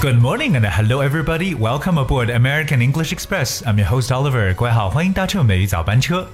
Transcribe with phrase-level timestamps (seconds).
[0.00, 1.54] Good morning and hello everybody.
[1.54, 3.62] Welcome aboard American English Express.
[3.64, 4.54] I'm your host Oliver.
[4.54, 6.28] 各位好，欢迎搭乘美语早班车。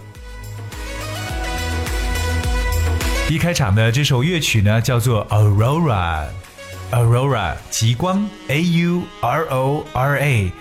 [3.28, 10.52] 一开场的这首乐曲呢，叫做 Aurora。Aurora 极光，A U R O R A。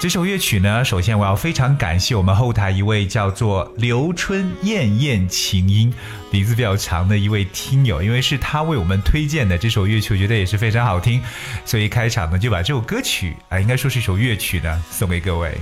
[0.00, 5.92] 这首乐曲呢，首先我要非常感谢我们后台一位叫做刘春燕燕琴音，
[6.30, 11.22] 名字比较长的一位听友，因为是他为我们推荐的这首乐曲，我觉得也是非常好听，
[11.64, 15.56] 所以开场呢就把这首歌曲啊，应该说是一首乐曲呢，送给各位。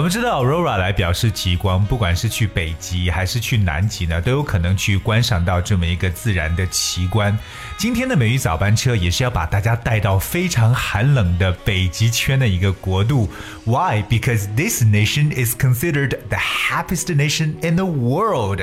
[0.00, 7.38] 我们知道 Aurora 来表示极光，不管是去北极还是去南极呢，都有可能去观赏到这么一个自然的奇观。
[7.76, 13.28] 今天的美语早班车也是要把大家带到非常寒冷的北极圈的一个国度。
[13.66, 14.02] Why?
[14.08, 18.62] Because this nation is considered the happiest nation in the world.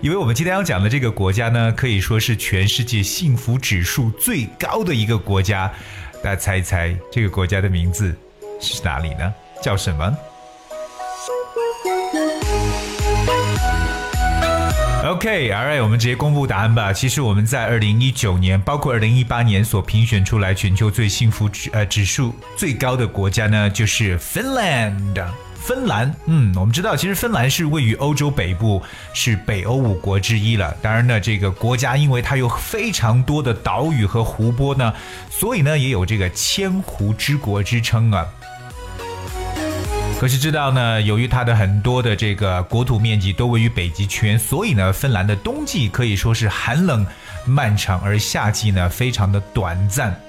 [0.00, 5.70] 因为我们今天要讲的这个国家呢，可以说是全世界幸福指数最高的一个国家。
[6.24, 8.16] 大家猜一猜，这个国家的名字
[8.58, 9.30] 是哪里呢？
[9.62, 10.16] 叫什么
[15.04, 16.92] ？OK，Alright，我们直接公布答案吧。
[16.92, 25.24] 其实我们在二零一九年，包括二零一八年所评选出来全球最幸福指呃指数最高的国家呢，就是 Finland。
[25.60, 28.80] 芬兰，嗯，我们知道，其实芬兰是位于欧洲北部，
[29.12, 30.74] 是北欧五国之一了。
[30.80, 34.94] 当然呢，这个国家因为它有非常多的岛屿和湖泊呢，
[35.28, 38.26] 所以呢也有这个千湖之国之称啊。
[40.20, 47.06] 可是知道呢，由于它的很多的这个国土面积都位于北极圈，所以呢，芬兰的冬季可以说是寒冷
[47.46, 50.20] 漫长，而夏季呢非常的短暂。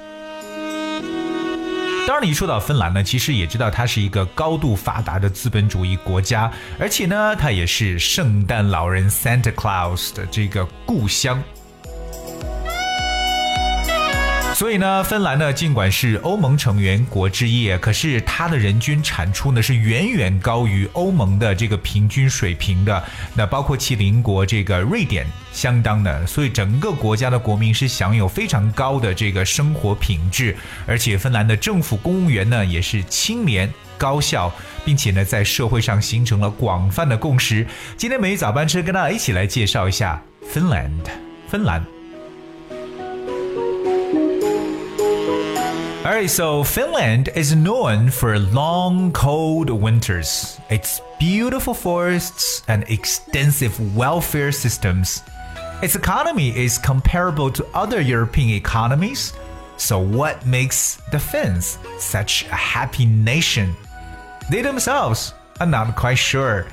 [2.07, 11.41] 当然，你一说到芬兰呢，其实也知道它是一个高度发达的资本主义国家，而且呢，它也是圣诞老人 Santa Claus 的这个故乡。
[14.59, 23.01] 所以呢，芬兰呢，尽管是欧盟成员国之一，可是它的人均产出呢是远远高于欧盟的这个平均水平的。
[23.33, 30.53] 那包括其邻国这个瑞典相当的，所以整个国家的国民是享有非常高的这个生活品质。
[30.85, 34.51] 而且芬兰的政府公务员呢也是清廉高效，
[34.83, 37.65] 并且呢在社会上形成了广泛的共识。
[37.95, 40.21] 今天每日早班车跟大家一起来介绍一下
[40.51, 40.91] 芬兰，
[41.47, 41.98] 芬兰。
[46.08, 55.22] Alright, so Finland is known for long, cold winters, its beautiful forests, and extensive welfare systems.
[55.82, 59.32] Its economy is comparable to other European economies.
[59.76, 63.74] So, what makes the Finns such a happy nation?
[64.50, 66.66] They themselves are not quite sure.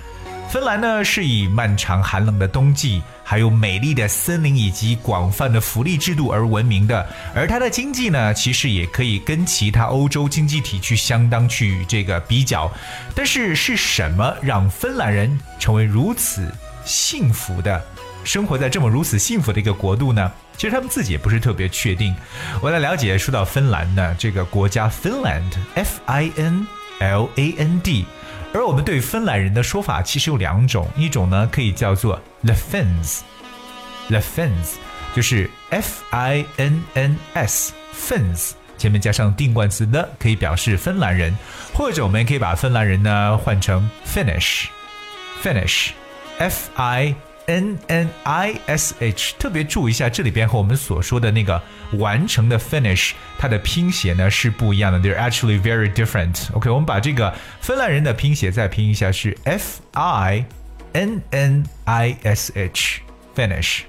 [0.50, 7.05] 芬兰呢是以漫长寒冷的冬季， 还有美丽的森林以及广泛的福利制度而闻名的。
[7.35, 12.71] 而它的经济呢，其实也可以跟其他欧洲经济体去相当去这个比较。
[13.17, 16.49] 但是是什么让芬兰人成为如此
[16.85, 17.85] 幸福的，
[18.23, 20.31] 生活在这么如此幸福的一个国度呢？
[20.57, 22.15] 其实他们自己也不是特别确定。
[22.61, 26.65] 我来了解，说到芬兰呢，这个国家 Finland，F I N
[27.01, 28.07] L A N D。
[28.57, 34.77] 而我们对芬兰人的说法其实有两种，一种呢可以叫做 the Finns，the Finns
[35.15, 41.37] 就是 F I N N S，Finns 前面加上定冠词 the，可以表示芬兰人，
[41.75, 47.15] 或者我们也可以把芬兰人呢换成 Finnish，Finnish，F I。
[47.48, 51.62] N N I S H，特别注意一下，这里边和我们所说的那个
[51.94, 55.00] 完成的 finish，它的拼写呢是不一样的。
[55.00, 56.54] They're actually very different.
[56.54, 60.46] OK，我们把这个芬兰人的拼写再拼一下，是 F I
[60.94, 63.82] N N I S H，finish。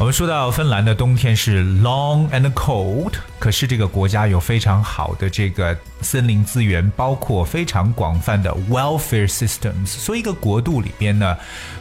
[0.00, 9.86] 我们说到芬兰的冬天是 long and cold，可是这个国家有非常好的这个森林资源，包括非常广泛的 welfare systems。
[9.86, 11.36] 所以一个国度里边呢，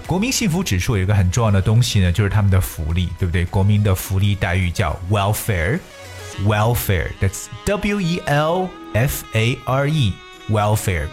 [0.05, 3.43] 国民幸福指数有一个很重要的东西呢，就是他们的福利，对不对？
[3.45, 11.07] 国民的福利待遇叫 welfare，welfare，that's W E L F A R E，welfare。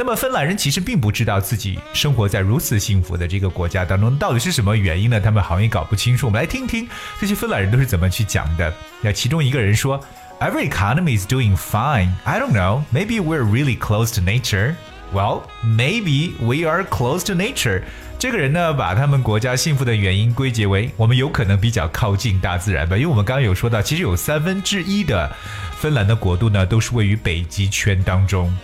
[0.00, 5.20] 那么芬兰人其实并不知道自己生活在如此幸福的这个国家当中，到底是什么原因呢？
[5.20, 6.26] 他们好像也搞不清楚。
[6.26, 6.88] 我们来听听
[7.20, 8.72] 这些芬兰人都是怎么去讲的。
[9.00, 10.00] 那其中一个人说
[10.38, 12.10] ：“Every economy is doing fine.
[12.22, 12.84] I don't know.
[12.92, 14.76] Maybe we're really close to nature.
[15.12, 17.82] Well, maybe we are close to nature.”
[18.20, 22.96] 这个人呢，把他们国家幸福的原因归结为我们有可能比较靠近大自然吧。
[22.96, 25.28] 因为我们刚刚有说到，其实有三分之一的
[25.76, 28.56] 芬兰的国度呢，都是位于北极圈当中。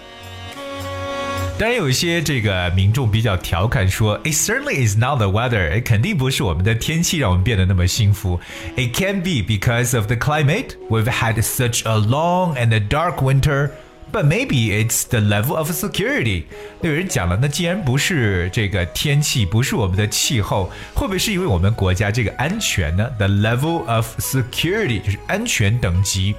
[1.57, 8.41] 当然有一些这个民众比较调侃说，It certainly is not the weather，肯定不是我们的天气让我们变得那么幸福。
[8.77, 10.71] It can be because of the climate.
[10.91, 13.71] We've had such a long and a dark winter.
[14.13, 16.45] But maybe it's the level of security。
[16.81, 26.35] 那有人讲了，那既然不是这个天气，不是我们的气候，会不会是因为我们国家这个安全呢？The level of security 就是安全等级。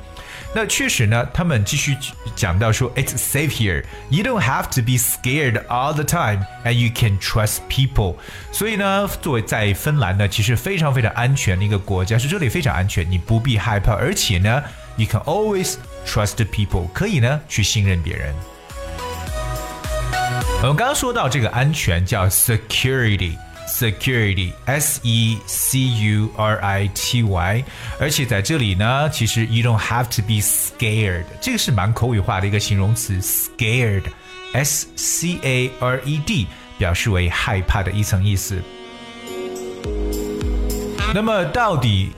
[0.57, 1.97] 那确实呢，他们继续
[2.33, 3.83] 讲到说，It's safe here.
[4.09, 8.15] You don't have to be scared all the time, and you can trust people.
[8.53, 14.63] 所以呢，作为在芬兰呢，其实非常非常安全的一个国家，是这里非常安全，你不必害怕，而且呢
[14.95, 15.75] ，you can always
[16.07, 18.33] trust people，可以呢去信任别人。
[20.61, 23.37] 我们刚刚说到这个安全叫 security。
[23.68, 27.64] security s e c u r i t y，
[27.98, 34.04] 而且在这里呢，其实 you don't have to be scared，这个是蛮口语化的一个形容词，scared
[34.52, 36.48] s c a r e d，
[36.78, 38.60] 表示为害怕的一层意思。
[41.14, 42.10] 那么到底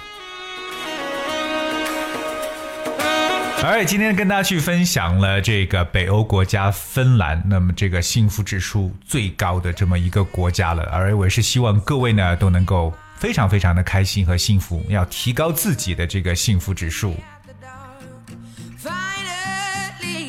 [3.63, 10.83] 而今天跟大家去分享了这个北欧国家芬兰，那么这个幸福指数最高的这么一个国家了。
[10.91, 17.15] 而我是希望各位呢都能够非常非常的开心和幸福，要提高自己的这个幸福指数。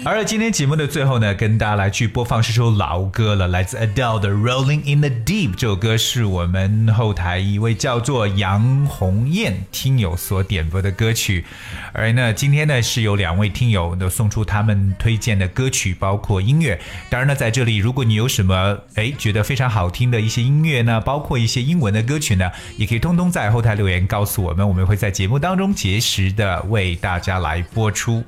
[0.09, 5.51] 而今天节目的最后呢，跟大家来去播放是首老歌了，来自 Adele 的《Rolling in the Deep》。
[5.57, 11.45] 这首歌是我们后台一位叫做杨红艳听友所点播的歌曲。
[11.93, 16.79] 而呢，今天呢是有两位听友呢送出他们推荐的歌曲，包括音乐。
[17.11, 28.23] 当然呢，在这里，如果你有什么哎觉得非常好听的一些音乐呢，包括一些英文的歌曲呢，也可以通通在后台留言告诉我们，我们会在节目当中及时的为大家来播出。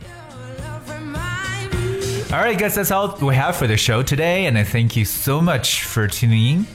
[2.31, 5.07] All right, guys, that's all we have for the show today, and I thank you
[5.07, 6.67] so much for tuning in.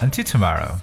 [0.00, 0.80] Until tomorrow.